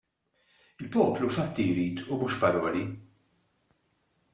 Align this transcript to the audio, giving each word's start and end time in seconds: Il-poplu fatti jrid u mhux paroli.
Il-poplu 0.83 1.27
fatti 1.37 1.65
jrid 1.71 1.97
u 2.11 2.13
mhux 2.17 2.33
paroli. 2.41 2.83